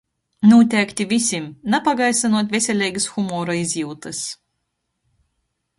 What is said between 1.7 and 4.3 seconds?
napagaisynuot veseleigys humora izjiutys!